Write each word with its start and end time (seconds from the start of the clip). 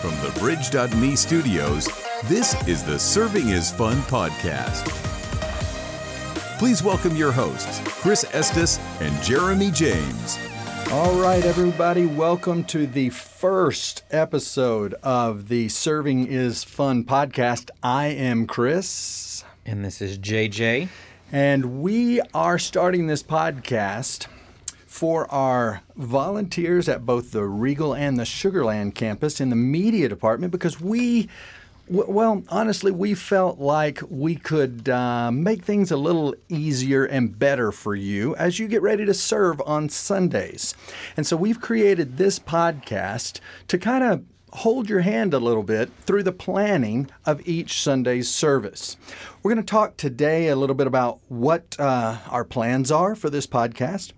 From 0.00 0.14
the 0.20 0.32
Bridge.me 0.38 1.16
studios, 1.16 1.88
this 2.26 2.54
is 2.68 2.84
the 2.84 2.96
Serving 3.00 3.48
is 3.48 3.72
Fun 3.72 3.96
podcast. 4.02 4.86
Please 6.56 6.84
welcome 6.84 7.16
your 7.16 7.32
hosts, 7.32 7.80
Chris 8.00 8.24
Estes 8.32 8.78
and 9.00 9.20
Jeremy 9.24 9.72
James. 9.72 10.38
All 10.92 11.20
right, 11.20 11.44
everybody, 11.44 12.06
welcome 12.06 12.62
to 12.64 12.86
the 12.86 13.10
first 13.10 14.04
episode 14.12 14.94
of 15.02 15.48
the 15.48 15.68
Serving 15.68 16.28
is 16.28 16.62
Fun 16.62 17.02
podcast. 17.02 17.70
I 17.82 18.06
am 18.06 18.46
Chris. 18.46 19.42
And 19.66 19.84
this 19.84 20.00
is 20.00 20.16
JJ. 20.16 20.90
And 21.32 21.82
we 21.82 22.20
are 22.34 22.60
starting 22.60 23.08
this 23.08 23.24
podcast 23.24 24.28
for 24.98 25.30
our 25.30 25.80
volunteers 25.94 26.88
at 26.88 27.06
both 27.06 27.30
the 27.30 27.44
Regal 27.44 27.94
and 27.94 28.18
the 28.18 28.24
Sugarland 28.24 28.96
campus 28.96 29.40
in 29.40 29.48
the 29.48 29.54
media 29.54 30.08
department 30.08 30.50
because 30.50 30.80
we 30.80 31.28
well, 31.88 32.42
honestly, 32.48 32.90
we 32.90 33.14
felt 33.14 33.60
like 33.60 34.00
we 34.10 34.34
could 34.34 34.88
uh, 34.88 35.30
make 35.30 35.64
things 35.64 35.92
a 35.92 35.96
little 35.96 36.34
easier 36.48 37.04
and 37.04 37.38
better 37.38 37.70
for 37.70 37.94
you 37.94 38.34
as 38.34 38.58
you 38.58 38.66
get 38.66 38.82
ready 38.82 39.06
to 39.06 39.14
serve 39.14 39.62
on 39.64 39.88
Sundays. 39.88 40.74
And 41.16 41.24
so 41.24 41.36
we've 41.36 41.60
created 41.60 42.16
this 42.16 42.40
podcast 42.40 43.38
to 43.68 43.78
kind 43.78 44.02
of 44.02 44.24
hold 44.52 44.90
your 44.90 45.00
hand 45.00 45.32
a 45.32 45.38
little 45.38 45.62
bit 45.62 45.90
through 46.04 46.24
the 46.24 46.32
planning 46.32 47.08
of 47.24 47.46
each 47.46 47.80
Sunday's 47.80 48.28
service. 48.28 48.96
We're 49.42 49.54
going 49.54 49.64
to 49.64 49.70
talk 49.70 49.96
today 49.96 50.48
a 50.48 50.56
little 50.56 50.74
bit 50.74 50.88
about 50.88 51.20
what 51.28 51.76
uh, 51.78 52.18
our 52.28 52.44
plans 52.44 52.90
are 52.90 53.14
for 53.14 53.30
this 53.30 53.46
podcast. 53.46 54.12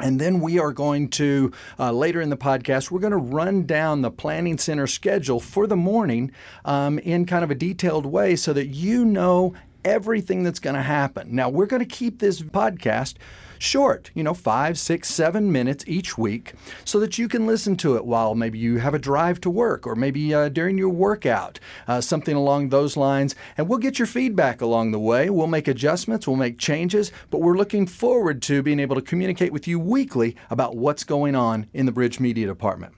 And 0.00 0.20
then 0.20 0.40
we 0.40 0.58
are 0.58 0.72
going 0.72 1.08
to, 1.10 1.52
uh, 1.78 1.92
later 1.92 2.20
in 2.20 2.28
the 2.28 2.36
podcast, 2.36 2.90
we're 2.90 3.00
going 3.00 3.12
to 3.12 3.16
run 3.16 3.64
down 3.64 4.02
the 4.02 4.10
Planning 4.10 4.58
Center 4.58 4.86
schedule 4.86 5.38
for 5.38 5.66
the 5.66 5.76
morning 5.76 6.32
um, 6.64 6.98
in 6.98 7.26
kind 7.26 7.44
of 7.44 7.50
a 7.50 7.54
detailed 7.54 8.06
way 8.06 8.34
so 8.34 8.52
that 8.52 8.66
you 8.66 9.04
know 9.04 9.54
everything 9.84 10.42
that's 10.42 10.58
going 10.58 10.74
to 10.74 10.82
happen. 10.82 11.34
Now, 11.34 11.48
we're 11.48 11.66
going 11.66 11.86
to 11.86 11.86
keep 11.86 12.18
this 12.18 12.40
podcast 12.40 13.14
short, 13.64 14.10
you 14.14 14.22
know, 14.22 14.34
five, 14.34 14.78
six, 14.78 15.08
seven 15.08 15.50
minutes 15.50 15.84
each 15.86 16.16
week, 16.16 16.52
so 16.84 17.00
that 17.00 17.18
you 17.18 17.28
can 17.28 17.46
listen 17.46 17.76
to 17.78 17.96
it 17.96 18.04
while 18.04 18.34
maybe 18.34 18.58
you 18.58 18.78
have 18.78 18.94
a 18.94 18.98
drive 18.98 19.40
to 19.40 19.50
work 19.50 19.86
or 19.86 19.94
maybe 19.96 20.34
uh, 20.34 20.48
during 20.48 20.78
your 20.78 20.90
workout, 20.90 21.58
uh, 21.88 22.00
something 22.00 22.36
along 22.36 22.68
those 22.68 22.96
lines. 22.96 23.34
And 23.56 23.68
we'll 23.68 23.78
get 23.78 23.98
your 23.98 24.06
feedback 24.06 24.60
along 24.60 24.92
the 24.92 24.98
way. 24.98 25.30
We'll 25.30 25.46
make 25.46 25.68
adjustments, 25.68 26.26
we'll 26.26 26.36
make 26.36 26.58
changes, 26.58 27.10
but 27.30 27.40
we're 27.40 27.56
looking 27.56 27.86
forward 27.86 28.42
to 28.42 28.62
being 28.62 28.80
able 28.80 28.96
to 28.96 29.02
communicate 29.02 29.52
with 29.52 29.66
you 29.66 29.80
weekly 29.80 30.36
about 30.50 30.76
what's 30.76 31.04
going 31.04 31.34
on 31.34 31.66
in 31.72 31.86
the 31.86 31.92
Bridge 31.92 32.20
Media 32.20 32.46
Department. 32.46 32.94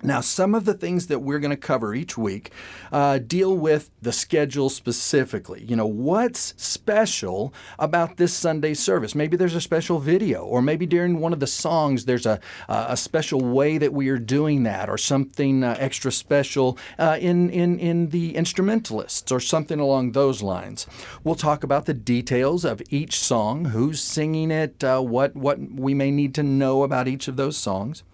Now, 0.00 0.20
some 0.20 0.54
of 0.54 0.64
the 0.64 0.74
things 0.74 1.08
that 1.08 1.20
we're 1.20 1.40
going 1.40 1.50
to 1.50 1.56
cover 1.56 1.92
each 1.92 2.16
week 2.16 2.52
uh, 2.92 3.18
deal 3.18 3.56
with 3.56 3.90
the 4.00 4.12
schedule 4.12 4.70
specifically. 4.70 5.64
You 5.64 5.74
know, 5.74 5.86
what's 5.86 6.54
special 6.56 7.52
about 7.80 8.16
this 8.16 8.32
Sunday 8.32 8.74
service? 8.74 9.16
Maybe 9.16 9.36
there's 9.36 9.56
a 9.56 9.60
special 9.60 9.98
video, 9.98 10.44
or 10.44 10.62
maybe 10.62 10.86
during 10.86 11.18
one 11.18 11.32
of 11.32 11.40
the 11.40 11.48
songs 11.48 12.04
there's 12.04 12.26
a, 12.26 12.38
a 12.68 12.96
special 12.96 13.40
way 13.40 13.76
that 13.76 13.92
we 13.92 14.08
are 14.08 14.18
doing 14.18 14.62
that, 14.62 14.88
or 14.88 14.98
something 14.98 15.64
uh, 15.64 15.74
extra 15.80 16.12
special 16.12 16.78
uh, 16.96 17.18
in, 17.20 17.50
in, 17.50 17.80
in 17.80 18.10
the 18.10 18.36
instrumentalists, 18.36 19.32
or 19.32 19.40
something 19.40 19.80
along 19.80 20.12
those 20.12 20.42
lines. 20.42 20.86
We'll 21.24 21.34
talk 21.34 21.64
about 21.64 21.86
the 21.86 21.94
details 21.94 22.64
of 22.64 22.80
each 22.88 23.18
song, 23.18 23.64
who's 23.66 24.00
singing 24.00 24.52
it, 24.52 24.84
uh, 24.84 25.00
what, 25.00 25.34
what 25.34 25.58
we 25.58 25.92
may 25.92 26.12
need 26.12 26.36
to 26.36 26.44
know 26.44 26.84
about 26.84 27.08
each 27.08 27.26
of 27.26 27.36
those 27.36 27.56
songs. 27.56 28.04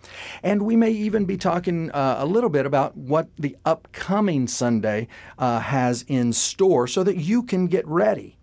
And 0.42 0.62
we 0.62 0.76
may 0.76 0.90
even 0.90 1.26
be 1.26 1.36
talking 1.36 1.73
talking 1.74 1.90
uh, 1.90 2.16
a 2.18 2.26
little 2.26 2.50
bit 2.50 2.66
about 2.66 2.96
what 2.96 3.28
the 3.38 3.56
upcoming 3.64 4.46
Sunday 4.46 5.08
uh, 5.38 5.60
has 5.60 6.04
in 6.08 6.32
store 6.32 6.86
so 6.86 7.02
that 7.02 7.16
you 7.16 7.42
can 7.42 7.66
get 7.66 7.86
ready. 7.86 8.36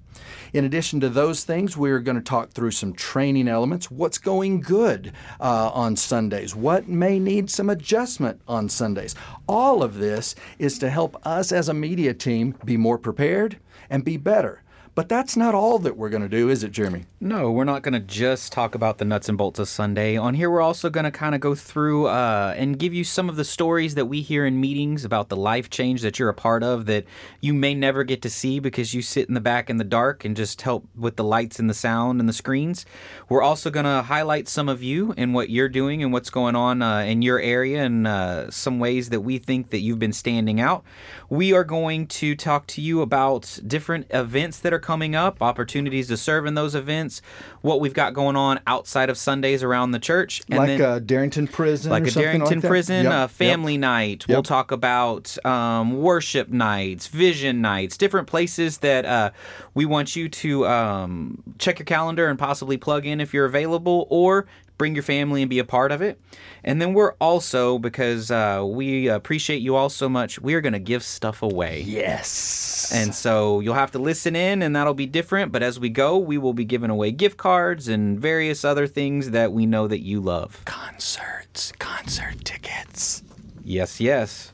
In 0.54 0.66
addition 0.66 1.00
to 1.00 1.10
those 1.10 1.46
things, 1.46 1.78
we're 1.78 2.02
going 2.02 2.18
to 2.18 2.24
talk 2.24 2.52
through 2.52 2.72
some 2.72 2.92
training 2.92 3.48
elements. 3.48 3.90
What's 3.90 4.18
going 4.18 4.60
good 4.60 5.14
uh, 5.40 5.72
on 5.74 5.96
Sundays? 5.96 6.54
What 6.54 6.90
may 6.90 7.20
need 7.20 7.50
some 7.50 7.70
adjustment 7.70 8.42
on 8.50 8.68
Sundays? 8.68 9.16
All 9.48 9.82
of 9.82 9.98
this 9.98 10.36
is 10.60 10.78
to 10.80 10.90
help 10.90 11.16
us 11.26 11.54
as 11.54 11.70
a 11.70 11.74
media 11.74 12.14
team 12.14 12.56
be 12.66 12.76
more 12.76 12.98
prepared 12.98 13.60
and 13.90 14.04
be 14.04 14.18
better. 14.18 14.62
But 14.94 15.08
that's 15.08 15.38
not 15.38 15.56
all 15.56 15.80
that 15.80 15.96
we're 15.96 16.10
going 16.10 16.24
to 16.24 16.28
do, 16.28 16.50
is 16.50 16.66
it, 16.66 16.72
Jeremy? 16.74 17.06
No, 17.22 17.50
we're 17.50 17.64
not 17.64 17.82
going 17.82 17.94
to 17.94 18.00
just 18.02 18.52
talk 18.52 18.76
about 18.76 18.98
the 18.98 19.06
nuts 19.06 19.30
and 19.30 19.38
bolts 19.38 19.58
of 19.58 19.70
Sunday. 19.70 20.18
On 20.18 20.34
here, 20.34 20.52
we're 20.52 20.62
also 20.62 20.90
going 20.90 21.06
to 21.06 21.12
kind 21.12 21.34
of 21.34 21.40
go 21.40 21.56
through 21.56 22.08
uh, 22.08 22.54
and 22.58 22.78
give 22.78 22.94
you 22.94 23.06
some 23.06 23.30
of 23.30 23.38
the 23.38 23.46
stories 23.46 23.96
that 23.96 24.08
we 24.08 24.22
hear 24.22 24.46
in 24.46 24.60
meetings 24.60 25.06
about 25.06 25.30
the 25.30 25.38
life 25.38 25.70
change 25.70 26.02
that 26.02 26.20
you're 26.20 26.28
a 26.28 26.34
part 26.34 26.62
of 26.62 26.88
that 26.88 27.06
you 27.40 27.54
may 27.54 27.74
never 27.74 28.04
get 28.04 28.22
to 28.24 28.30
see 28.30 28.60
because 28.60 28.94
you 28.94 29.02
sit 29.02 29.30
in 29.30 29.34
the 29.34 29.40
back 29.40 29.70
in 29.70 29.78
the 29.78 29.86
dark 29.86 30.26
and 30.26 30.36
just 30.36 30.62
help 30.62 30.86
with 30.94 31.16
the 31.16 31.24
lights 31.24 31.58
and 31.58 31.70
the 31.70 31.74
sound 31.74 32.20
and 32.20 32.28
the 32.28 32.34
screens. 32.34 32.86
We're 33.30 33.44
also 33.44 33.70
going 33.70 33.86
to 33.86 34.02
highlight 34.02 34.50
some 34.50 34.68
of 34.68 34.84
you 34.84 35.14
and 35.16 35.34
what 35.34 35.50
you're 35.50 35.70
doing 35.70 36.04
and 36.04 36.12
what's 36.12 36.30
going 36.30 36.58
on 36.58 36.82
uh, 36.82 37.00
in 37.00 37.22
your 37.22 37.40
area 37.40 37.82
and 37.84 38.06
uh, 38.06 38.52
some 38.52 38.78
ways 38.78 39.08
that 39.10 39.22
we 39.22 39.38
think 39.38 39.70
that 39.70 39.80
you've 39.80 40.00
been 40.00 40.12
standing 40.12 40.60
out. 40.60 40.84
We 41.30 41.54
are 41.54 41.64
going 41.64 42.08
to 42.08 42.36
talk 42.36 42.68
to 42.68 42.82
you 42.82 43.02
about 43.02 43.58
different 43.66 44.08
events 44.10 44.60
that 44.60 44.74
are 44.74 44.81
coming 44.82 45.16
up, 45.16 45.42
opportunities 45.42 46.08
to 46.10 46.18
serve 46.18 46.46
in 46.46 46.56
those 46.56 46.76
events, 46.76 47.22
what 47.62 47.80
we've 47.80 47.94
got 47.94 48.14
going 48.14 48.36
on 48.36 48.60
outside 48.68 49.10
of 49.10 49.18
Sundays 49.18 49.64
around 49.64 49.92
the 49.92 50.00
church. 50.00 50.42
And 50.50 50.60
like 50.60 50.68
then, 50.78 50.82
a 50.82 51.00
Darrington 51.00 51.48
Prison. 51.48 51.92
Like 51.92 52.08
a 52.08 52.12
Darrington 52.12 52.60
like 52.60 52.68
Prison, 52.68 53.06
yep. 53.06 53.14
uh, 53.14 53.28
family 53.28 53.74
yep. 53.74 53.82
night. 53.82 54.26
Yep. 54.28 54.36
We'll 54.36 54.44
talk 54.44 54.72
about 54.72 55.44
um, 55.46 56.02
worship 56.02 56.50
nights, 56.50 57.08
vision 57.08 57.62
nights, 57.62 57.98
different 57.98 58.28
places 58.28 58.80
that 58.80 59.06
uh, 59.06 59.32
we 59.74 59.86
want 59.86 60.16
you 60.16 60.28
to 60.28 60.68
um, 60.68 61.44
check 61.60 61.80
your 61.80 61.86
calendar 61.86 62.28
and 62.28 62.38
possibly 62.38 62.78
plug 62.78 63.06
in 63.06 63.22
if 63.22 63.34
you're 63.34 63.46
available 63.46 64.08
or 64.10 64.48
bring 64.82 64.96
your 64.96 65.04
family 65.04 65.44
and 65.44 65.50
be 65.50 65.60
a 65.60 65.64
part 65.64 65.92
of 65.92 66.02
it. 66.02 66.20
And 66.64 66.82
then 66.82 66.96
we're 66.96 67.14
also, 67.22 67.78
because 67.78 68.32
uh, 68.32 68.66
we 68.66 69.08
appreciate 69.08 69.62
you 69.62 69.76
all 69.76 69.90
so 69.90 70.10
much, 70.10 70.42
we 70.42 70.56
are 70.56 70.62
going 70.62 70.74
to 70.74 70.80
give 70.80 71.04
stuff 71.04 71.44
away. 71.44 71.84
Yes. 71.86 72.92
And 72.92 73.14
so 73.14 73.60
you'll 73.60 73.76
have 73.76 73.92
to 73.92 74.00
listen 74.00 74.36
in, 74.36 74.64
and 74.64 74.76
that'll 74.76 74.96
be 74.96 75.06
different. 75.06 75.52
But 75.52 75.62
as 75.62 75.80
we 75.80 75.90
go, 75.90 76.18
we 76.18 76.40
will 76.40 76.54
be 76.54 76.66
giving 76.66 76.90
away 76.90 77.12
gift 77.12 77.38
cards 77.38 77.88
and 77.88 78.20
various 78.20 78.66
other 78.66 78.88
things 78.88 79.30
that 79.30 79.52
we 79.54 79.68
know 79.68 79.88
that 79.88 80.02
you 80.02 80.20
love. 80.20 80.66
Concerts, 80.66 81.74
concert 81.78 82.44
tickets. 82.44 83.22
Yes, 83.64 84.02
yes. 84.02 84.52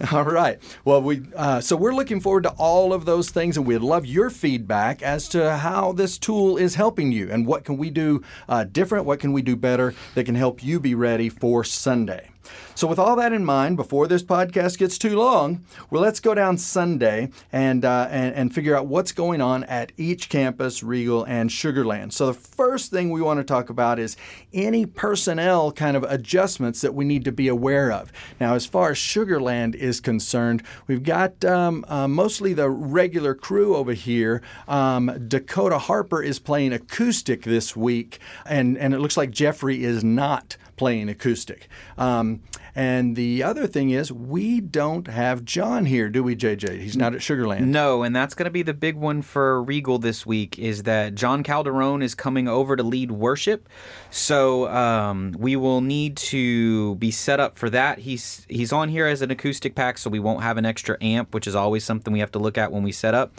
All 0.12 0.24
right. 0.24 0.58
Well, 0.84 1.02
we 1.02 1.22
uh, 1.36 1.60
so 1.60 1.76
we're 1.76 1.94
looking 1.94 2.20
forward 2.20 2.44
to 2.44 2.50
all 2.50 2.94
of 2.94 3.04
those 3.04 3.30
things, 3.30 3.58
and 3.58 3.66
we'd 3.66 3.78
love 3.78 4.06
your 4.06 4.30
feedback 4.30 5.02
as 5.02 5.28
to 5.28 5.56
how 5.58 5.92
this 5.92 6.16
tool 6.16 6.56
is 6.56 6.76
helping 6.76 7.12
you, 7.12 7.30
and 7.30 7.46
what 7.46 7.64
can 7.64 7.76
we 7.76 7.90
do 7.90 8.22
uh, 8.48 8.64
different, 8.64 9.04
what 9.04 9.20
can 9.20 9.32
we 9.32 9.42
do 9.42 9.56
better 9.56 9.94
that 10.14 10.24
can 10.24 10.36
help 10.36 10.64
you 10.64 10.80
be 10.80 10.94
ready 10.94 11.28
for 11.28 11.64
Sunday. 11.64 12.29
So, 12.74 12.86
with 12.86 12.98
all 12.98 13.16
that 13.16 13.32
in 13.32 13.44
mind, 13.44 13.76
before 13.76 14.06
this 14.06 14.22
podcast 14.22 14.78
gets 14.78 14.96
too 14.96 15.16
long, 15.18 15.64
well, 15.90 16.00
let's 16.00 16.20
go 16.20 16.34
down 16.34 16.56
Sunday 16.56 17.28
and, 17.52 17.84
uh, 17.84 18.08
and, 18.10 18.34
and 18.34 18.54
figure 18.54 18.74
out 18.74 18.86
what's 18.86 19.12
going 19.12 19.40
on 19.40 19.64
at 19.64 19.92
each 19.96 20.28
campus, 20.28 20.82
Regal 20.82 21.24
and 21.24 21.50
Sugarland. 21.50 22.12
So, 22.12 22.26
the 22.26 22.34
first 22.34 22.90
thing 22.90 23.10
we 23.10 23.20
want 23.20 23.38
to 23.38 23.44
talk 23.44 23.68
about 23.68 23.98
is 23.98 24.16
any 24.54 24.86
personnel 24.86 25.72
kind 25.72 25.96
of 25.96 26.04
adjustments 26.04 26.80
that 26.80 26.94
we 26.94 27.04
need 27.04 27.24
to 27.24 27.32
be 27.32 27.48
aware 27.48 27.92
of. 27.92 28.12
Now, 28.40 28.54
as 28.54 28.66
far 28.66 28.92
as 28.92 28.96
Sugarland 28.96 29.74
is 29.74 30.00
concerned, 30.00 30.62
we've 30.86 31.02
got 31.02 31.44
um, 31.44 31.84
uh, 31.88 32.08
mostly 32.08 32.54
the 32.54 32.70
regular 32.70 33.34
crew 33.34 33.76
over 33.76 33.92
here. 33.92 34.42
Um, 34.68 35.26
Dakota 35.28 35.78
Harper 35.78 36.22
is 36.22 36.38
playing 36.38 36.72
acoustic 36.72 37.42
this 37.42 37.76
week, 37.76 38.20
and, 38.46 38.78
and 38.78 38.94
it 38.94 39.00
looks 39.00 39.16
like 39.16 39.30
Jeffrey 39.30 39.84
is 39.84 40.02
not 40.02 40.56
playing 40.80 41.10
acoustic. 41.10 41.68
Um, 41.98 42.40
and 42.74 43.14
the 43.14 43.42
other 43.42 43.66
thing 43.66 43.90
is, 43.90 44.10
we 44.10 44.62
don't 44.62 45.08
have 45.08 45.44
John 45.44 45.84
here, 45.84 46.08
do 46.08 46.22
we, 46.22 46.34
JJ? 46.34 46.80
He's 46.80 46.96
not 46.96 47.14
at 47.14 47.20
Sugarland. 47.20 47.66
No, 47.66 48.02
and 48.02 48.16
that's 48.16 48.32
going 48.32 48.46
to 48.46 48.50
be 48.50 48.62
the 48.62 48.72
big 48.72 48.96
one 48.96 49.20
for 49.20 49.62
Regal 49.62 49.98
this 49.98 50.24
week 50.24 50.58
is 50.58 50.84
that 50.84 51.14
John 51.14 51.42
Calderon 51.42 52.00
is 52.00 52.14
coming 52.14 52.48
over 52.48 52.76
to 52.76 52.82
lead 52.82 53.10
worship. 53.10 53.68
So 54.10 54.68
um, 54.68 55.36
we 55.38 55.54
will 55.54 55.82
need 55.82 56.16
to 56.16 56.94
be 56.94 57.10
set 57.10 57.40
up 57.40 57.58
for 57.58 57.68
that. 57.68 57.98
He's 57.98 58.46
he's 58.48 58.72
on 58.72 58.88
here 58.88 59.06
as 59.06 59.20
an 59.20 59.30
acoustic 59.30 59.74
pack, 59.74 59.98
so 59.98 60.08
we 60.08 60.18
won't 60.18 60.42
have 60.42 60.56
an 60.56 60.64
extra 60.64 60.96
amp, 61.02 61.34
which 61.34 61.46
is 61.46 61.54
always 61.54 61.84
something 61.84 62.10
we 62.10 62.20
have 62.20 62.32
to 62.32 62.38
look 62.38 62.56
at 62.56 62.72
when 62.72 62.82
we 62.82 62.92
set 62.92 63.14
up. 63.14 63.34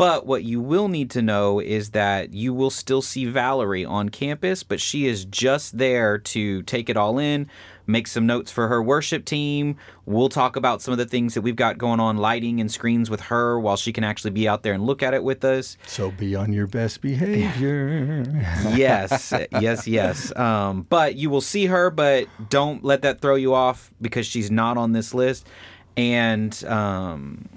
But 0.00 0.24
what 0.24 0.44
you 0.44 0.62
will 0.62 0.88
need 0.88 1.10
to 1.10 1.20
know 1.20 1.60
is 1.60 1.90
that 1.90 2.32
you 2.32 2.54
will 2.54 2.70
still 2.70 3.02
see 3.02 3.26
Valerie 3.26 3.84
on 3.84 4.08
campus, 4.08 4.62
but 4.62 4.80
she 4.80 5.06
is 5.06 5.26
just 5.26 5.76
there 5.76 6.16
to 6.16 6.62
take 6.62 6.88
it 6.88 6.96
all 6.96 7.18
in, 7.18 7.50
make 7.86 8.06
some 8.06 8.24
notes 8.24 8.50
for 8.50 8.68
her 8.68 8.82
worship 8.82 9.26
team. 9.26 9.76
We'll 10.06 10.30
talk 10.30 10.56
about 10.56 10.80
some 10.80 10.92
of 10.92 10.96
the 10.96 11.04
things 11.04 11.34
that 11.34 11.42
we've 11.42 11.54
got 11.54 11.76
going 11.76 12.00
on, 12.00 12.16
lighting 12.16 12.62
and 12.62 12.72
screens 12.72 13.10
with 13.10 13.20
her 13.20 13.60
while 13.60 13.76
she 13.76 13.92
can 13.92 14.02
actually 14.02 14.30
be 14.30 14.48
out 14.48 14.62
there 14.62 14.72
and 14.72 14.86
look 14.86 15.02
at 15.02 15.12
it 15.12 15.22
with 15.22 15.44
us. 15.44 15.76
So 15.86 16.10
be 16.12 16.34
on 16.34 16.50
your 16.50 16.66
best 16.66 17.02
behavior. 17.02 18.24
yes, 18.74 19.34
yes, 19.60 19.86
yes. 19.86 20.34
Um, 20.34 20.86
but 20.88 21.16
you 21.16 21.28
will 21.28 21.42
see 21.42 21.66
her, 21.66 21.90
but 21.90 22.26
don't 22.48 22.82
let 22.82 23.02
that 23.02 23.20
throw 23.20 23.34
you 23.34 23.52
off 23.52 23.92
because 24.00 24.26
she's 24.26 24.50
not 24.50 24.78
on 24.78 24.92
this 24.92 25.12
list. 25.12 25.46
and 25.94 26.64
um, 26.64 27.50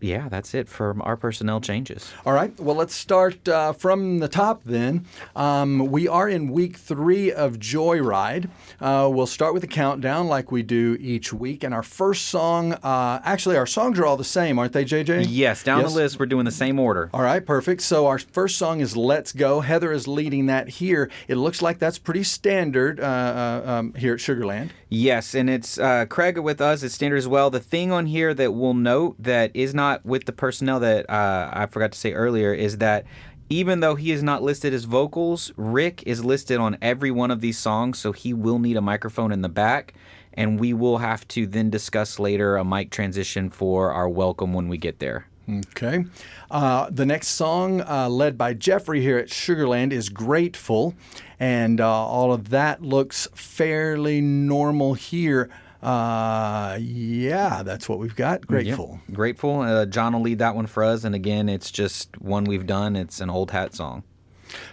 yeah, 0.00 0.28
that's 0.28 0.54
it 0.54 0.68
for 0.68 0.96
our 1.02 1.16
personnel 1.16 1.60
changes. 1.60 2.10
All 2.24 2.32
right. 2.32 2.58
Well, 2.60 2.76
let's 2.76 2.94
start 2.94 3.48
uh, 3.48 3.72
from 3.72 4.18
the 4.18 4.28
top 4.28 4.64
then. 4.64 5.06
Um, 5.36 5.90
we 5.90 6.06
are 6.08 6.28
in 6.28 6.50
week 6.50 6.76
three 6.76 7.32
of 7.32 7.54
Joyride. 7.58 8.48
Uh, 8.80 9.08
we'll 9.12 9.26
start 9.26 9.54
with 9.54 9.64
a 9.64 9.68
countdown 9.68 10.28
like 10.28 10.52
we 10.52 10.62
do 10.62 10.96
each 11.00 11.32
week. 11.32 11.64
And 11.64 11.74
our 11.74 11.82
first 11.82 12.26
song, 12.26 12.74
uh, 12.74 13.20
actually, 13.24 13.56
our 13.56 13.66
songs 13.66 13.98
are 13.98 14.06
all 14.06 14.16
the 14.16 14.24
same, 14.24 14.58
aren't 14.58 14.72
they, 14.72 14.84
JJ? 14.84 15.26
Yes, 15.28 15.62
down 15.62 15.80
Yes. 15.80 15.92
the 15.92 15.96
list, 15.98 16.20
we're 16.20 16.26
doing 16.26 16.44
the 16.44 16.50
same 16.50 16.78
order. 16.78 17.10
All 17.12 17.22
right, 17.22 17.44
perfect. 17.44 17.82
So 17.82 18.06
our 18.06 18.18
first 18.18 18.56
song 18.58 18.80
is 18.80 18.96
"Let's 18.96 19.32
Go." 19.32 19.60
Heather 19.60 19.92
is 19.92 20.06
leading 20.06 20.46
that 20.46 20.68
here. 20.68 21.10
It 21.26 21.36
looks 21.36 21.62
like 21.62 21.78
that's 21.78 21.98
pretty 21.98 22.22
standard 22.24 23.00
uh, 23.00 23.02
uh, 23.04 23.70
um, 23.70 23.94
here 23.94 24.14
at 24.14 24.20
Sugarland. 24.20 24.70
Yes, 24.90 25.34
and 25.34 25.50
it's 25.50 25.78
uh, 25.78 26.06
Craig 26.08 26.38
with 26.38 26.60
us. 26.60 26.82
It's 26.82 26.94
standard 26.94 27.16
as 27.18 27.28
well. 27.28 27.50
The 27.50 27.60
thing 27.60 27.92
on 27.92 28.06
here 28.06 28.32
that 28.34 28.52
we'll 28.54 28.74
note 28.74 29.16
that 29.18 29.50
is 29.54 29.74
not 29.74 29.87
with 30.04 30.24
the 30.24 30.32
personnel 30.32 30.80
that 30.80 31.08
uh, 31.10 31.50
I 31.52 31.66
forgot 31.66 31.92
to 31.92 31.98
say 31.98 32.12
earlier 32.12 32.52
is 32.52 32.78
that 32.78 33.04
even 33.50 33.80
though 33.80 33.94
he 33.94 34.12
is 34.12 34.22
not 34.22 34.42
listed 34.42 34.74
as 34.74 34.84
vocals, 34.84 35.52
Rick 35.56 36.02
is 36.04 36.24
listed 36.24 36.58
on 36.58 36.76
every 36.82 37.10
one 37.10 37.30
of 37.30 37.40
these 37.40 37.58
songs, 37.58 37.98
so 37.98 38.12
he 38.12 38.34
will 38.34 38.58
need 38.58 38.76
a 38.76 38.82
microphone 38.82 39.32
in 39.32 39.42
the 39.42 39.48
back. 39.48 39.94
And 40.34 40.60
we 40.60 40.72
will 40.72 40.98
have 40.98 41.26
to 41.28 41.46
then 41.46 41.70
discuss 41.70 42.18
later 42.18 42.56
a 42.56 42.64
mic 42.64 42.90
transition 42.90 43.50
for 43.50 43.90
our 43.90 44.08
welcome 44.08 44.52
when 44.52 44.68
we 44.68 44.76
get 44.76 44.98
there. 44.98 45.26
Okay. 45.50 46.04
Uh, 46.50 46.88
the 46.90 47.06
next 47.06 47.28
song, 47.28 47.80
uh, 47.80 48.08
led 48.08 48.36
by 48.36 48.52
Jeffrey 48.52 49.00
here 49.00 49.16
at 49.16 49.28
Sugarland, 49.28 49.92
is 49.92 50.10
Grateful. 50.10 50.94
And 51.40 51.80
uh, 51.80 51.88
all 51.88 52.32
of 52.32 52.50
that 52.50 52.82
looks 52.82 53.28
fairly 53.34 54.20
normal 54.20 54.94
here. 54.94 55.48
Uh, 55.82 56.76
yeah, 56.80 57.62
that's 57.62 57.88
what 57.88 57.98
we've 57.98 58.16
got. 58.16 58.46
Grateful. 58.46 59.00
Yep. 59.06 59.14
Grateful. 59.16 59.60
Uh, 59.60 59.86
John 59.86 60.12
will 60.12 60.22
lead 60.22 60.38
that 60.40 60.56
one 60.56 60.66
for 60.66 60.82
us. 60.82 61.04
And 61.04 61.14
again, 61.14 61.48
it's 61.48 61.70
just 61.70 62.20
one 62.20 62.44
we've 62.44 62.66
done. 62.66 62.96
It's 62.96 63.20
an 63.20 63.30
old 63.30 63.52
hat 63.52 63.74
song. 63.74 64.02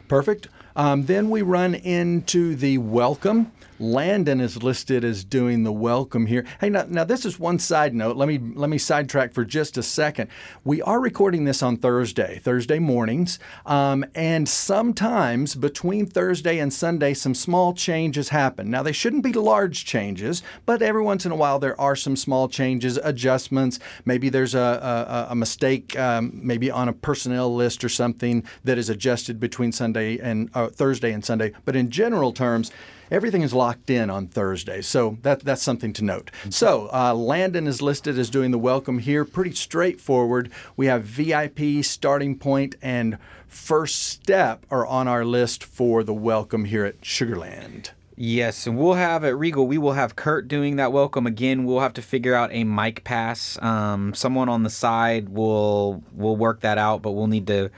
Perfect. 0.08 0.48
Um, 0.76 1.06
then 1.06 1.30
we 1.30 1.42
run 1.42 1.74
into 1.74 2.56
the 2.56 2.78
welcome. 2.80 3.52
Landon 3.80 4.40
is 4.40 4.64
listed 4.64 5.04
as 5.04 5.26
doing 5.26 5.64
the 5.64 5.72
welcome 5.72 6.28
here. 6.28 6.46
Hey, 6.62 6.70
now, 6.70 6.86
now 6.88 7.04
this 7.04 7.26
is 7.26 7.38
one 7.38 7.60
side 7.60 7.94
note. 7.94 8.16
Let 8.16 8.28
me 8.28 8.38
let 8.38 8.70
me 8.70 8.78
sidetrack 8.78 9.34
for 9.34 9.44
just 9.44 9.78
a 9.78 9.84
second. 9.84 10.30
We 10.64 10.82
are 10.82 11.00
recording 11.00 11.44
this 11.44 11.62
on 11.62 11.78
Thursday, 11.78 12.40
Thursday 12.40 12.80
mornings, 12.80 13.38
um, 13.66 14.06
and 14.16 14.48
sometimes 14.48 15.56
between 15.56 16.06
Thursday 16.06 16.58
and 16.60 16.74
Sunday, 16.74 17.14
some 17.14 17.36
small 17.36 17.74
changes 17.74 18.30
happen. 18.30 18.72
Now 18.72 18.82
they 18.82 18.94
shouldn't 18.94 19.24
be 19.24 19.34
large 19.34 19.84
changes, 19.84 20.42
but 20.66 20.82
every 20.82 21.02
once 21.02 21.26
in 21.26 21.34
a 21.34 21.36
while 21.36 21.60
there 21.60 21.80
are 21.80 21.98
some 21.98 22.16
small 22.16 22.48
changes, 22.48 22.98
adjustments. 23.04 23.80
Maybe 24.06 24.30
there's 24.30 24.56
a 24.56 25.26
a, 25.30 25.32
a 25.32 25.36
mistake, 25.36 25.98
um, 26.00 26.32
maybe 26.34 26.72
on 26.72 26.88
a 26.88 26.94
personnel 26.94 27.54
list 27.54 27.84
or 27.84 27.90
something 27.90 28.46
that 28.64 28.78
is 28.78 28.90
adjusted 28.90 29.38
between 29.38 29.74
Sunday 29.74 30.18
and 30.18 30.50
uh, 30.54 30.65
Thursday 30.74 31.12
and 31.12 31.24
Sunday. 31.24 31.52
But 31.66 31.76
in 31.76 31.90
general 31.90 32.32
terms. 32.32 32.72
Everything 33.12 33.44
is 33.44 33.54
locked 33.54 33.92
in 33.92 34.10
on 34.10 34.26
Thursday, 34.26 34.82
so 34.82 35.20
that, 35.22 35.42
that's 35.42 35.62
something 35.62 35.94
to 35.94 36.04
note. 36.04 36.32
So, 36.50 36.90
uh, 36.92 37.14
Landon 37.14 37.68
is 37.68 37.80
listed 37.80 38.18
as 38.18 38.32
doing 38.32 38.50
the 38.50 38.58
welcome 38.58 38.98
here. 38.98 39.24
Pretty 39.24 39.54
straightforward. 39.54 40.52
We 40.76 40.88
have 40.88 41.04
VIP, 41.04 41.86
starting 41.86 42.36
point, 42.36 42.74
and 42.82 43.20
first 43.48 44.02
step 44.02 44.66
are 44.72 44.88
on 44.88 45.08
our 45.08 45.24
list 45.24 45.64
for 45.64 46.04
the 46.04 46.16
welcome 46.16 46.66
here 46.66 46.84
at 46.84 47.02
Sugarland. 47.02 47.92
Yes, 48.18 48.66
and 48.66 48.78
we'll 48.78 48.94
have 48.94 49.26
at 49.26 49.38
Regal, 49.38 49.68
we 49.68 49.78
will 49.78 49.94
have 49.94 50.16
Kurt 50.16 50.48
doing 50.48 50.78
that 50.78 50.94
welcome 50.94 51.28
again. 51.28 51.66
We'll 51.66 51.82
have 51.82 51.94
to 51.96 52.02
figure 52.02 52.34
out 52.34 52.50
a 52.54 52.64
mic 52.64 53.04
pass. 53.04 53.62
Um, 53.62 54.14
someone 54.14 54.48
on 54.48 54.64
the 54.64 54.70
side 54.70 55.30
will 55.30 56.02
will 56.14 56.38
work 56.38 56.62
that 56.62 56.78
out, 56.78 57.02
but 57.02 57.12
we'll 57.12 57.28
need 57.28 57.48
to 57.48 57.72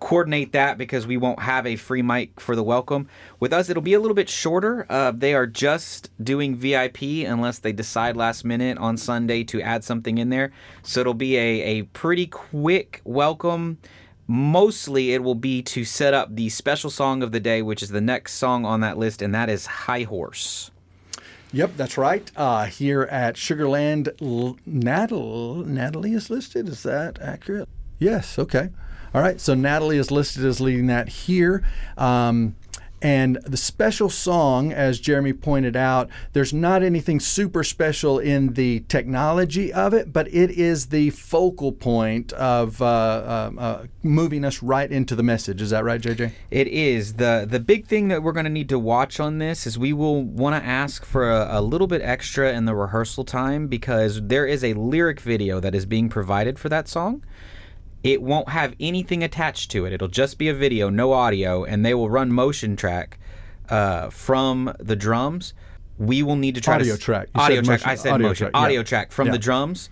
coordinate 0.00 0.52
that 0.52 0.78
because 0.78 1.06
we 1.06 1.16
won't 1.16 1.40
have 1.40 1.66
a 1.66 1.76
free 1.76 2.02
mic 2.02 2.40
for 2.40 2.54
the 2.56 2.62
welcome. 2.62 3.08
With 3.40 3.52
us, 3.52 3.68
it'll 3.68 3.82
be 3.82 3.94
a 3.94 4.00
little 4.00 4.14
bit 4.14 4.28
shorter. 4.28 4.86
Uh, 4.88 5.12
they 5.14 5.34
are 5.34 5.46
just 5.46 6.10
doing 6.22 6.56
VIP 6.56 7.02
unless 7.26 7.58
they 7.58 7.72
decide 7.72 8.16
last 8.16 8.44
minute 8.44 8.78
on 8.78 8.96
Sunday 8.96 9.44
to 9.44 9.60
add 9.60 9.84
something 9.84 10.18
in 10.18 10.30
there. 10.30 10.52
So 10.82 11.00
it'll 11.00 11.14
be 11.14 11.36
a, 11.36 11.62
a 11.62 11.82
pretty 11.82 12.26
quick 12.26 13.00
welcome. 13.04 13.78
Mostly, 14.26 15.14
it 15.14 15.22
will 15.22 15.34
be 15.34 15.62
to 15.62 15.84
set 15.84 16.12
up 16.12 16.34
the 16.34 16.50
special 16.50 16.90
song 16.90 17.22
of 17.22 17.32
the 17.32 17.40
day, 17.40 17.62
which 17.62 17.82
is 17.82 17.88
the 17.88 18.00
next 18.00 18.34
song 18.34 18.66
on 18.66 18.80
that 18.80 18.98
list, 18.98 19.22
and 19.22 19.34
that 19.34 19.48
is 19.48 19.64
High 19.64 20.02
Horse. 20.02 20.70
Yep, 21.50 21.78
that's 21.78 21.96
right. 21.96 22.30
Uh, 22.36 22.66
here 22.66 23.02
at 23.04 23.36
Sugarland, 23.36 24.10
L- 24.20 24.58
Natalie, 24.66 25.64
Natalie 25.64 26.12
is 26.12 26.28
listed. 26.28 26.68
Is 26.68 26.82
that 26.82 27.18
accurate? 27.22 27.68
Yes. 27.98 28.38
Okay. 28.38 28.68
All 29.14 29.22
right. 29.22 29.40
So 29.40 29.54
Natalie 29.54 29.98
is 29.98 30.10
listed 30.10 30.44
as 30.44 30.60
leading 30.60 30.86
that 30.88 31.08
here. 31.08 31.64
Um, 31.96 32.54
and 33.00 33.38
the 33.44 33.56
special 33.56 34.10
song, 34.10 34.72
as 34.72 34.98
Jeremy 34.98 35.32
pointed 35.32 35.76
out, 35.76 36.08
there's 36.32 36.52
not 36.52 36.82
anything 36.82 37.20
super 37.20 37.62
special 37.62 38.18
in 38.18 38.54
the 38.54 38.80
technology 38.88 39.72
of 39.72 39.94
it, 39.94 40.12
but 40.12 40.26
it 40.34 40.50
is 40.50 40.86
the 40.86 41.10
focal 41.10 41.70
point 41.70 42.32
of 42.32 42.82
uh, 42.82 42.84
uh, 42.86 43.50
uh, 43.56 43.86
moving 44.02 44.44
us 44.44 44.62
right 44.62 44.90
into 44.90 45.14
the 45.14 45.22
message. 45.22 45.62
Is 45.62 45.70
that 45.70 45.84
right, 45.84 46.00
JJ? 46.00 46.32
It 46.50 46.66
is 46.68 47.14
the 47.14 47.46
the 47.48 47.60
big 47.60 47.86
thing 47.86 48.08
that 48.08 48.22
we're 48.22 48.32
going 48.32 48.44
to 48.44 48.50
need 48.50 48.68
to 48.70 48.78
watch 48.78 49.20
on 49.20 49.38
this 49.38 49.66
is 49.66 49.78
we 49.78 49.92
will 49.92 50.24
want 50.24 50.60
to 50.60 50.68
ask 50.68 51.04
for 51.04 51.30
a, 51.30 51.60
a 51.60 51.62
little 51.62 51.86
bit 51.86 52.02
extra 52.02 52.52
in 52.52 52.64
the 52.64 52.74
rehearsal 52.74 53.24
time 53.24 53.68
because 53.68 54.20
there 54.22 54.46
is 54.46 54.64
a 54.64 54.74
lyric 54.74 55.20
video 55.20 55.60
that 55.60 55.74
is 55.74 55.86
being 55.86 56.08
provided 56.08 56.58
for 56.58 56.68
that 56.68 56.88
song. 56.88 57.22
It 58.04 58.22
won't 58.22 58.50
have 58.50 58.74
anything 58.78 59.22
attached 59.24 59.70
to 59.72 59.84
it. 59.84 59.92
It'll 59.92 60.08
just 60.08 60.38
be 60.38 60.48
a 60.48 60.54
video, 60.54 60.88
no 60.88 61.12
audio, 61.12 61.64
and 61.64 61.84
they 61.84 61.94
will 61.94 62.08
run 62.10 62.30
motion 62.32 62.76
track 62.76 63.18
uh, 63.68 64.08
from 64.10 64.72
the 64.78 64.96
drums. 64.96 65.52
We 65.98 66.22
will 66.22 66.36
need 66.36 66.54
to 66.54 66.60
try 66.60 66.76
Audio 66.76 66.94
to 66.94 67.00
track. 67.00 67.28
You 67.34 67.40
audio 67.40 67.60
track. 67.62 67.80
motion- 67.80 67.90
I 67.90 67.94
said 67.96 68.12
audio 68.12 68.28
motion. 68.28 68.44
track, 68.46 68.52
yeah. 68.54 68.60
Audio 68.66 68.82
track 68.84 69.10
from 69.12 69.26
Yeah. 69.26 69.32
the 69.32 69.38
drums. 69.38 69.90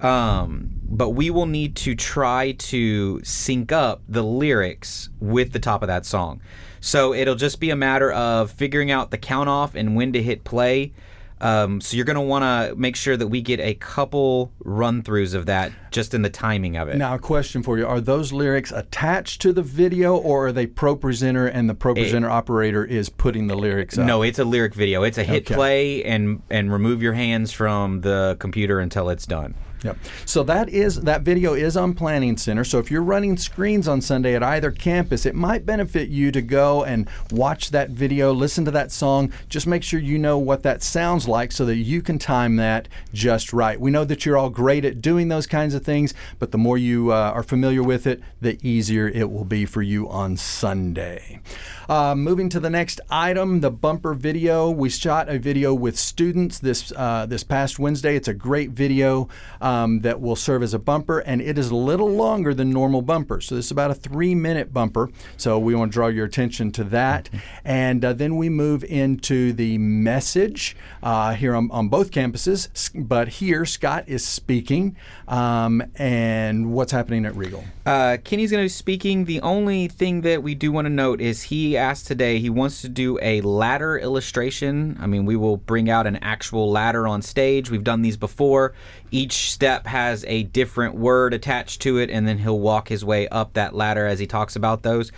Um, 0.00 0.70
but 0.84 1.10
we 1.10 1.28
will 1.30 1.46
need 1.46 1.74
to 1.76 1.96
try 1.96 2.52
to 2.52 3.20
sync 3.24 3.72
up 3.72 4.02
the 4.08 4.22
lyrics 4.22 5.08
with 5.18 5.52
the 5.52 5.58
top 5.58 5.82
of 5.82 5.88
that 5.88 6.06
song. 6.06 6.40
So 6.80 7.12
it'll 7.12 7.34
just 7.34 7.58
be 7.58 7.70
a 7.70 7.76
matter 7.76 8.12
of 8.12 8.52
figuring 8.52 8.92
out 8.92 9.10
the 9.10 9.18
count 9.18 9.48
off 9.48 9.74
and 9.74 9.96
when 9.96 10.12
to 10.12 10.22
hit 10.22 10.44
play. 10.44 10.92
Um, 11.40 11.80
so 11.80 11.96
you're 11.96 12.04
going 12.04 12.16
to 12.16 12.20
want 12.20 12.42
to 12.42 12.74
make 12.76 12.96
sure 12.96 13.16
that 13.16 13.26
we 13.28 13.40
get 13.42 13.60
a 13.60 13.74
couple 13.74 14.52
run 14.60 15.02
throughs 15.02 15.34
of 15.34 15.46
that 15.46 15.72
just 15.90 16.14
in 16.14 16.22
the 16.22 16.30
timing 16.30 16.76
of 16.76 16.88
it. 16.88 16.96
Now, 16.96 17.14
a 17.14 17.18
question 17.18 17.62
for 17.62 17.78
you: 17.78 17.86
Are 17.86 18.00
those 18.00 18.32
lyrics 18.32 18.72
attached 18.72 19.40
to 19.42 19.52
the 19.52 19.62
video, 19.62 20.16
or 20.16 20.48
are 20.48 20.52
they 20.52 20.66
ProPresenter 20.66 21.50
and 21.52 21.68
the 21.68 21.74
ProPresenter 21.74 22.28
operator 22.30 22.84
is 22.84 23.08
putting 23.08 23.46
the 23.46 23.56
lyrics 23.56 23.96
up? 23.98 24.06
No, 24.06 24.22
it's 24.22 24.38
a 24.38 24.44
lyric 24.44 24.74
video. 24.74 25.02
It's 25.02 25.18
a 25.18 25.24
hit 25.24 25.44
Okay. 25.46 25.54
play 25.54 26.04
and 26.04 26.42
and 26.50 26.72
remove 26.72 27.02
your 27.02 27.12
hands 27.14 27.52
from 27.52 28.00
the 28.02 28.36
computer 28.38 28.80
until 28.80 29.08
it's 29.08 29.26
done. 29.26 29.54
Yep. 29.82 29.96
So 30.24 30.42
that 30.42 30.68
is 30.68 31.00
that 31.02 31.22
video 31.22 31.54
is 31.54 31.76
on 31.76 31.94
Planning 31.94 32.36
Center. 32.36 32.64
So 32.64 32.78
if 32.78 32.90
you're 32.90 33.02
running 33.02 33.36
screens 33.36 33.86
on 33.86 34.00
Sunday 34.00 34.34
at 34.34 34.42
either 34.42 34.70
campus, 34.70 35.24
it 35.24 35.34
might 35.34 35.64
benefit 35.64 36.08
you 36.08 36.32
to 36.32 36.42
go 36.42 36.84
and 36.84 37.08
watch 37.30 37.70
that 37.70 37.90
video, 37.90 38.32
listen 38.32 38.64
to 38.64 38.70
that 38.72 38.90
song. 38.90 39.32
Just 39.48 39.66
make 39.66 39.84
sure 39.84 40.00
you 40.00 40.18
know 40.18 40.36
what 40.38 40.62
that 40.64 40.82
sounds 40.82 41.28
like 41.28 41.52
so 41.52 41.64
that 41.64 41.76
you 41.76 42.02
can 42.02 42.18
time 42.18 42.56
that 42.56 42.88
just 43.12 43.52
right. 43.52 43.80
We 43.80 43.90
know 43.90 44.04
that 44.04 44.26
you're 44.26 44.36
all 44.36 44.50
great 44.50 44.84
at 44.84 45.00
doing 45.00 45.28
those 45.28 45.46
kinds 45.46 45.74
of 45.74 45.84
things, 45.84 46.12
but 46.38 46.50
the 46.50 46.58
more 46.58 46.76
you 46.76 47.12
uh, 47.12 47.32
are 47.34 47.44
familiar 47.44 47.82
with 47.82 48.06
it, 48.06 48.20
the 48.40 48.58
easier 48.66 49.06
it 49.08 49.30
will 49.30 49.44
be 49.44 49.64
for 49.64 49.82
you 49.82 50.08
on 50.08 50.36
Sunday. 50.36 51.40
Uh, 51.88 52.14
moving 52.14 52.48
to 52.50 52.60
the 52.60 52.68
next 52.68 53.00
item, 53.08 53.60
the 53.60 53.70
bumper 53.70 54.12
video. 54.12 54.70
We 54.70 54.90
shot 54.90 55.28
a 55.28 55.38
video 55.38 55.72
with 55.72 55.98
students 55.98 56.58
this 56.58 56.92
uh, 56.94 57.24
this 57.26 57.44
past 57.44 57.78
Wednesday. 57.78 58.14
It's 58.14 58.28
a 58.28 58.34
great 58.34 58.70
video 58.70 59.28
um, 59.60 59.67
that 60.00 60.20
will 60.20 60.36
serve 60.36 60.62
as 60.62 60.74
a 60.74 60.78
bumper, 60.78 61.18
and 61.18 61.40
it 61.40 61.58
is 61.58 61.70
a 61.70 61.76
little 61.76 62.08
longer 62.08 62.54
than 62.54 62.70
normal 62.70 63.02
bumpers. 63.02 63.46
So 63.46 63.54
this 63.54 63.66
is 63.66 63.70
about 63.70 63.90
a 63.90 63.94
three 63.94 64.34
minute 64.34 64.72
bumper. 64.72 65.10
So 65.36 65.58
we 65.58 65.74
want 65.74 65.92
to 65.92 65.94
draw 65.94 66.08
your 66.08 66.26
attention 66.26 66.72
to 66.72 66.84
that, 66.84 67.28
and 67.64 68.04
uh, 68.04 68.12
then 68.12 68.36
we 68.36 68.48
move 68.48 68.84
into 68.84 69.52
the 69.52 69.78
message 69.78 70.76
uh, 71.02 71.34
here 71.34 71.54
on, 71.54 71.70
on 71.70 71.88
both 71.88 72.10
campuses. 72.10 72.68
But 72.94 73.28
here, 73.28 73.64
Scott 73.64 74.04
is 74.06 74.26
speaking, 74.26 74.96
um, 75.26 75.82
and 75.96 76.72
what's 76.72 76.92
happening 76.92 77.26
at 77.26 77.36
Regal. 77.36 77.64
Uh, 77.84 78.18
Kenny's 78.22 78.50
going 78.50 78.62
to 78.62 78.66
be 78.66 78.68
speaking. 78.68 79.24
The 79.24 79.40
only 79.40 79.88
thing 79.88 80.20
that 80.22 80.42
we 80.42 80.54
do 80.54 80.72
want 80.72 80.86
to 80.86 80.90
note 80.90 81.20
is 81.20 81.44
he 81.44 81.76
asked 81.76 82.06
today, 82.06 82.38
he 82.38 82.50
wants 82.50 82.82
to 82.82 82.88
do 82.88 83.18
a 83.22 83.40
ladder 83.40 83.96
illustration. 83.96 84.96
I 85.00 85.06
mean, 85.06 85.24
we 85.24 85.36
will 85.36 85.56
bring 85.56 85.88
out 85.88 86.06
an 86.06 86.16
actual 86.16 86.70
ladder 86.70 87.06
on 87.06 87.22
stage. 87.22 87.70
We've 87.70 87.84
done 87.84 88.02
these 88.02 88.16
before. 88.16 88.74
Each 89.10 89.50
step 89.58 89.88
has 89.88 90.24
a 90.28 90.44
different 90.44 90.94
word 90.94 91.34
attached 91.34 91.82
to 91.82 91.98
it, 91.98 92.10
and 92.10 92.28
then 92.28 92.38
he'll 92.38 92.60
walk 92.60 92.88
his 92.88 93.04
way 93.04 93.26
up 93.26 93.54
that 93.54 93.74
ladder 93.74 94.06
as 94.06 94.20
he 94.20 94.26
talks 94.26 94.54
about 94.54 94.84
those. 94.84 95.10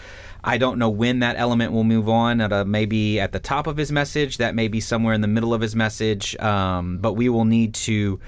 I 0.43 0.57
don't 0.57 0.79
know 0.79 0.89
when 0.89 1.19
that 1.19 1.37
element 1.37 1.73
will 1.73 1.85
move 1.85 2.09
on. 2.09 2.41
At 2.41 2.51
a, 2.51 2.65
maybe 2.65 3.21
at 3.21 3.33
the 3.33 3.39
top 3.39 3.67
of 3.67 3.77
his 3.77 3.93
message. 3.93 4.39
That 4.39 4.55
may 4.55 4.67
be 4.67 4.81
somewhere 4.81 5.13
in 5.13 5.21
the 5.21 5.29
middle 5.29 5.53
of 5.53 5.61
his 5.61 5.77
message. 5.77 6.35
Um, 6.39 6.97
but 6.97 7.13
we 7.13 7.29
will 7.29 7.45
need 7.45 7.75
to 7.75 8.19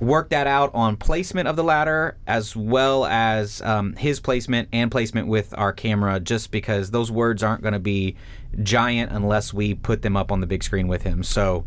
work 0.00 0.30
that 0.30 0.46
out 0.46 0.70
on 0.72 0.96
placement 0.96 1.48
of 1.48 1.56
the 1.56 1.62
ladder 1.62 2.16
as 2.26 2.56
well 2.56 3.04
as 3.04 3.60
um, 3.60 3.92
his 3.96 4.20
placement 4.20 4.70
and 4.72 4.90
placement 4.90 5.28
with 5.28 5.52
our 5.58 5.74
camera 5.74 6.18
just 6.18 6.50
because 6.50 6.92
those 6.92 7.10
words 7.10 7.42
aren't 7.42 7.60
going 7.60 7.74
to 7.74 7.78
be 7.78 8.16
giant 8.62 9.12
unless 9.12 9.52
we 9.52 9.74
put 9.74 10.00
them 10.00 10.16
up 10.16 10.32
on 10.32 10.40
the 10.40 10.46
big 10.46 10.64
screen 10.64 10.88
with 10.88 11.02
him 11.02 11.22
so 11.22 11.64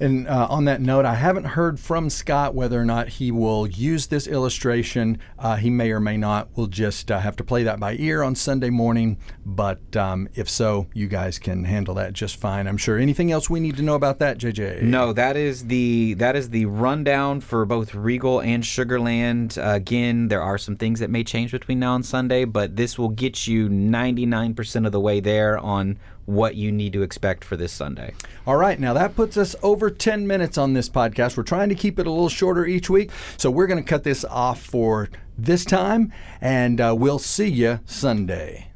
And 0.00 0.28
uh, 0.28 0.46
on 0.48 0.64
that 0.66 0.80
note, 0.80 1.04
I 1.04 1.14
haven't 1.14 1.44
heard 1.44 1.80
from 1.80 2.08
Scott 2.08 2.54
whether 2.54 2.80
or 2.80 2.84
not 2.84 3.08
he 3.08 3.32
will 3.32 3.66
use 3.66 4.06
this 4.06 4.26
illustration. 4.28 5.18
Uh, 5.38 5.56
he 5.56 5.70
may 5.70 5.90
or 5.90 5.98
may 5.98 6.16
not. 6.16 6.48
We'll 6.54 6.68
just 6.68 7.10
uh, 7.10 7.18
have 7.18 7.34
to 7.36 7.44
play 7.44 7.64
that 7.64 7.80
by 7.80 7.96
ear 7.98 8.22
on 8.22 8.36
Sunday 8.36 8.70
morning. 8.70 9.18
But 9.44 9.96
um, 9.96 10.28
if 10.34 10.48
so, 10.48 10.86
you 10.94 11.08
guys 11.08 11.38
can 11.38 11.64
handle 11.64 11.94
that 11.94 12.12
just 12.12 12.36
fine. 12.36 12.68
I'm 12.68 12.76
sure. 12.76 12.98
Anything 12.98 13.32
else 13.32 13.50
we 13.50 13.58
need 13.58 13.76
to 13.76 13.82
know 13.82 13.96
about 13.96 14.20
that, 14.20 14.38
JJ? 14.38 14.82
No, 14.82 15.12
that 15.12 15.36
is 15.36 15.66
the 15.66 16.14
that 16.14 16.36
is 16.36 16.50
the 16.50 16.66
rundown 16.66 17.40
for 17.40 17.64
both 17.64 17.94
Regal 17.94 18.40
and 18.40 18.62
Sugarland. 18.62 19.58
Again, 19.60 20.28
there 20.28 20.42
are 20.42 20.58
some 20.58 20.76
things 20.76 21.00
that 21.00 21.10
may 21.10 21.24
change 21.24 21.50
between 21.50 21.80
now 21.80 21.96
and 21.96 22.06
Sunday, 22.06 22.44
but 22.44 22.76
this 22.76 22.98
will 22.98 23.08
get 23.08 23.46
you 23.46 23.68
99% 23.68 24.86
of 24.86 24.92
the 24.92 25.00
way 25.00 25.18
there 25.20 25.58
on 25.58 25.98
what 26.28 26.56
you 26.56 26.70
need 26.70 26.92
to 26.92 27.02
expect 27.02 27.42
for 27.42 27.56
this 27.56 27.72
Sunday. 27.72 28.12
All 28.46 28.56
right, 28.56 28.78
now 28.78 28.92
that 28.92 29.16
puts 29.16 29.38
us 29.38 29.56
over 29.62 29.88
10 29.88 30.26
minutes 30.26 30.58
on 30.58 30.74
this 30.74 30.88
podcast. 30.88 31.38
We're 31.38 31.42
trying 31.42 31.70
to 31.70 31.74
keep 31.74 31.98
it 31.98 32.06
a 32.06 32.10
little 32.10 32.28
shorter 32.28 32.66
each 32.66 32.90
week, 32.90 33.10
so 33.38 33.50
we're 33.50 33.66
going 33.66 33.82
to 33.82 33.88
cut 33.88 34.04
this 34.04 34.26
off 34.26 34.60
for 34.60 35.08
this 35.38 35.64
time, 35.64 36.12
and 36.40 36.80
uh, 36.80 36.94
we'll 36.96 37.18
see 37.18 37.48
you 37.48 37.80
Sunday. 37.86 38.67